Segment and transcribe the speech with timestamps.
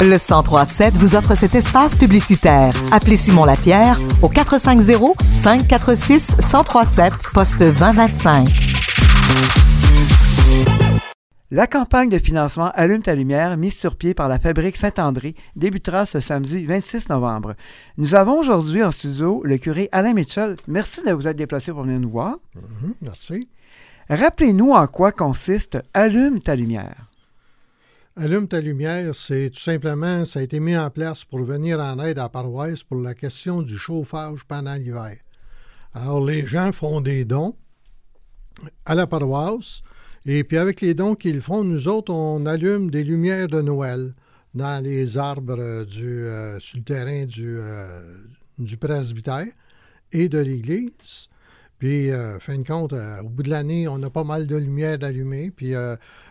[0.00, 2.74] Le 1037 vous offre cet espace publicitaire.
[2.92, 8.48] Appelez Simon Lapierre au 450 546 1037 poste 2025.
[11.50, 16.04] La campagne de financement Allume ta lumière, mise sur pied par la Fabrique Saint-André, débutera
[16.04, 17.54] ce samedi 26 novembre.
[17.96, 20.56] Nous avons aujourd'hui en studio le curé Alain Mitchell.
[20.66, 22.34] Merci de vous être déplacé pour venir nous voir.
[22.56, 23.48] Mhm, merci.
[24.10, 27.08] Rappelez-nous en quoi consiste Allume ta lumière.
[28.16, 31.98] Allume ta lumière, c'est tout simplement, ça a été mis en place pour venir en
[31.98, 35.16] aide à la paroisse pour la question du chauffage pendant l'hiver.
[35.92, 37.56] Alors, les gens font des dons
[38.84, 39.82] à la paroisse
[40.26, 44.14] et puis avec les dons qu'ils font, nous autres, on allume des lumières de Noël
[44.54, 48.14] dans les arbres du, euh, sur le terrain euh,
[48.58, 49.48] du presbytère
[50.12, 51.28] et de l'église.
[51.84, 54.96] Puis, euh, fin de compte, au bout de l'année, on a pas mal de lumières
[55.02, 55.50] allumées.
[55.54, 55.74] Puis,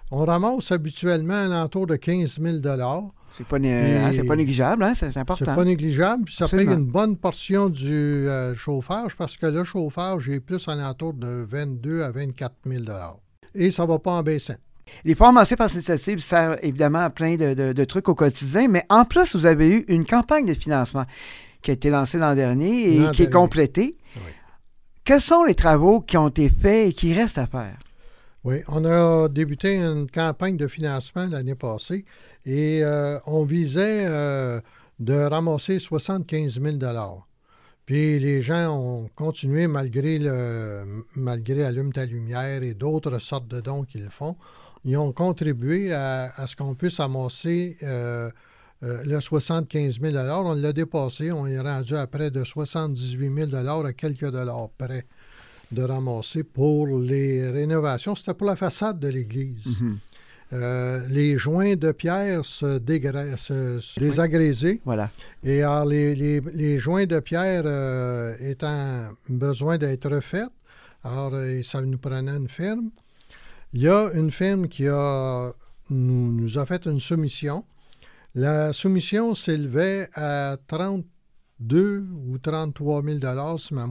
[0.10, 2.58] on ramasse habituellement un entour de 15 000
[3.36, 4.94] c'est pas, hein, pas négligeable, hein?
[4.96, 5.46] c'est important.
[5.46, 10.28] C'est pas négligeable, puis ça paye une bonne portion du chauffage parce que le chauffage
[10.30, 12.84] est plus à l'entour de 22 à 24 000
[13.54, 14.56] et ça ne va pas en baissant.
[15.06, 19.46] Les formations participative servent évidemment à plein de, trucs au quotidien, mais en plus, vous
[19.46, 21.06] avez eu une campagne de financement
[21.62, 23.96] qui a été lancée l'an dernier et qui est complétée.
[25.06, 27.78] Quels sont les travaux qui ont été faits et qui restent à faire?
[28.46, 32.06] Oui, on a débuté une campagne de financement l'année passée
[32.46, 34.62] et euh, on visait euh,
[35.00, 36.78] de ramasser 75 000
[37.86, 43.60] puis les gens ont continué malgré le malgré Allume ta lumière et d'autres sortes de
[43.60, 44.38] dons qu'ils font.
[44.86, 48.30] Ils ont contribué à, ce qu'on puisse amasser euh,
[48.84, 51.32] euh, le 75 000 On l'a dépassé.
[51.32, 55.06] On est rendu à près de 78 000 à quelques dollars près
[55.72, 58.16] de ramasser pour les rénovations.
[58.16, 59.82] C'était pour la façade de l'église.
[59.82, 59.96] Mm-hmm.
[60.54, 62.78] Euh, les joints de pierre se,
[63.98, 64.82] désagraisaient.
[64.86, 65.10] Voilà.
[65.44, 70.50] Et alors, les, joints de pierre euh, étant besoin d'être refaits,
[71.04, 72.92] alors euh, ça nous prenait une firme.
[73.74, 75.52] Il y a une firme qui a,
[75.90, 77.66] nous, a fait une soumission.
[78.36, 83.86] La soumission s'élevait à 32 ou 33 000 si ma,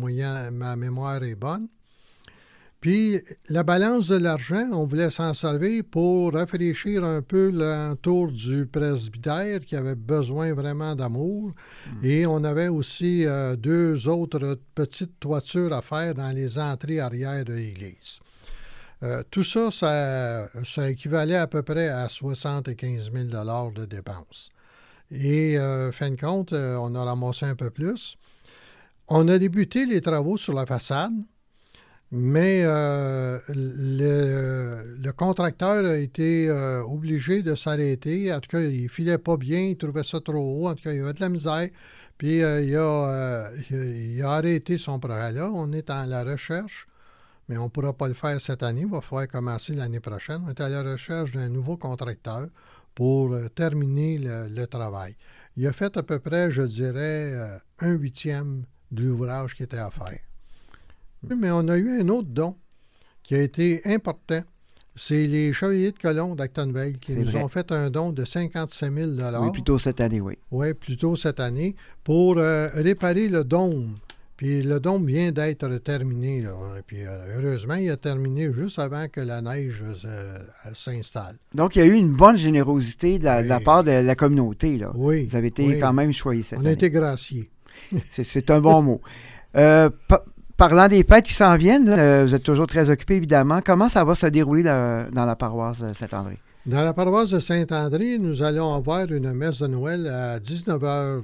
[0.51, 1.69] ma mémoire est bonne.
[2.81, 8.67] Puis la balance de l'argent, on voulait s'en servir pour rafraîchir un peu l'entour du
[8.67, 11.53] presbytère qui avait besoin vraiment d'amour.
[11.87, 12.05] Hmm.
[12.05, 17.45] Et on avait aussi euh, deux autres petites toitures à faire dans les entrées arrière
[17.45, 18.19] de l'église.
[19.03, 24.51] Euh, tout ça, ça, équivalait à peu près à 75 000 de dépenses.
[25.11, 28.17] Et euh, fin de compte, on a ramassé un peu plus.
[29.09, 31.12] On a débuté les travaux sur la façade.
[32.15, 38.31] Mais euh, le, contracteur a été euh, obligé de s'arrêter.
[38.35, 40.69] En tout cas, il ne filait pas bien, il trouvait ça trop haut.
[40.69, 41.71] En tout cas, il avait de la misère.
[42.19, 45.51] Puis euh, il, a, arrêté son projet-là.
[45.55, 46.87] On est en la recherche,
[47.49, 48.83] mais on ne pourra pas le faire cette année.
[48.83, 50.43] Il va falloir commencer l'année prochaine.
[50.47, 52.49] On est à la recherche d'un nouveau contracteur
[52.95, 55.17] pour terminer le, travail.
[55.57, 57.35] Il a fait à peu près, je dirais,
[57.81, 60.19] un huitième de l'ouvrage qui était à faire.
[61.37, 62.57] Mais on a eu un autre don
[63.23, 64.43] qui a été important.
[64.95, 69.11] C'est les Chevaliers de Colomb d'Actonville qui nous ont fait un don de 55 000
[69.41, 70.37] Oui, plutôt cette année, oui.
[70.51, 73.97] Oui, plutôt cette année, pour euh, réparer le dôme.
[74.37, 76.44] Puis le dôme vient d'être terminé.
[76.87, 80.34] Puis euh, heureusement, il a terminé juste avant que la neige euh,
[80.75, 81.37] s'installe.
[81.54, 84.78] Donc, il y a eu une bonne générosité de la, part de la communauté.
[84.78, 84.91] Là.
[84.94, 85.26] Oui.
[85.26, 87.50] Vous avez été quand même choisi cette On a été graciés.
[88.10, 89.00] C'est un bon mot.
[90.62, 93.60] Parlant des fêtes qui s'en viennent, euh, vous êtes toujours très occupé, évidemment.
[93.64, 96.38] Comment ça va se dérouler dans, la paroisse de Saint-André?
[96.66, 101.22] Dans la paroisse de Saint-André, nous allons avoir une messe de Noël à 19h.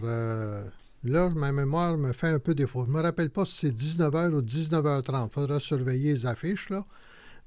[1.08, 2.84] Euh, là, ma mémoire me fait un peu défaut.
[2.84, 5.28] Je ne me rappelle pas si c'est 19h ou 19h30.
[5.30, 6.84] Il faudra surveiller les affiches, là.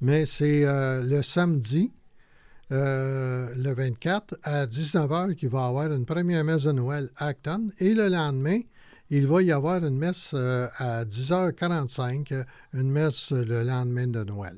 [0.01, 1.91] Mais c'est euh, le samedi,
[2.69, 7.69] le 24, à 19h, qu'il va y avoir une première messe de Noël à Acton.
[7.79, 8.61] Et le lendemain,
[9.11, 14.55] il va y avoir une messe euh, à 10h45, une messe le lendemain de Noël.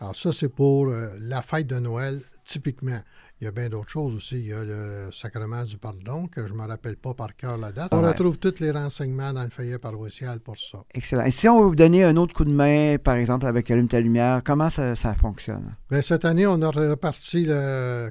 [0.00, 3.00] Alors ça, c'est pour euh, la fête de Noël, typiquement.
[3.40, 4.38] Il y a bien d'autres choses aussi.
[4.38, 7.56] Il y a le sacrement du pardon, que je ne me rappelle pas par cœur
[7.56, 7.88] la date.
[7.92, 10.78] On retrouve tous les renseignements dans le feuillet paroissial pour ça.
[10.92, 11.24] Excellent.
[11.24, 13.88] Et si on veut vous donner un autre coup de main, par exemple, avec Allume
[13.88, 15.72] ta lumière, comment ça, fonctionne?
[15.90, 17.46] Bien, cette année, on a reparti,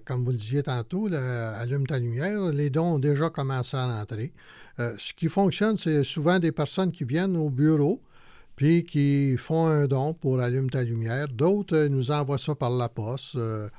[0.06, 2.40] comme vous le disiez tantôt, le Allume ta lumière.
[2.52, 4.32] Les dons ont déjà commencé à rentrer.
[4.80, 8.02] Euh, ce qui fonctionne, c'est souvent des personnes qui viennent au bureau
[8.56, 11.28] puis qui font un don pour Allume ta lumière.
[11.28, 13.36] D'autres euh, nous envoient ça par la poste.
[13.36, 13.70] Euh,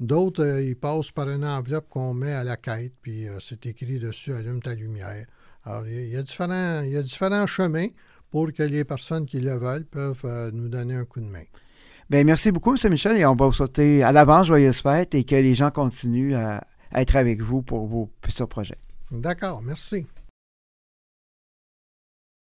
[0.00, 3.98] D'autres, euh, ils passent par une enveloppe qu'on met à la quête, puis c'est écrit
[3.98, 5.26] dessus Allume ta lumière.
[5.64, 7.88] Alors, il y, a différents, il y a différents chemins
[8.30, 11.42] pour que les personnes qui le veulent peuvent nous donner un coup de main.
[12.08, 12.90] Bien, merci beaucoup, M.
[12.90, 16.34] Michel, et on va vous souhaiter à l'avance joyeuses fêtes et que les gens continuent
[16.34, 16.64] à
[16.94, 18.78] être avec vous pour vos futurs projets.
[19.10, 20.06] D'accord, merci.